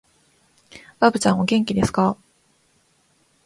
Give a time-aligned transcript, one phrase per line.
[0.99, 2.17] ばぶちゃん、お元気ですかー